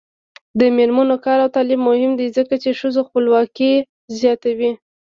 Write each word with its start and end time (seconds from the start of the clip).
د 0.59 0.61
میرمنو 0.77 1.15
کار 1.25 1.37
او 1.43 1.49
تعلیم 1.55 1.81
مهم 1.89 2.11
دی 2.19 2.27
ځکه 2.37 2.53
چې 2.63 2.77
ښځو 2.79 3.01
خپلواکي 3.07 3.73
زیاتوي. 4.19 4.71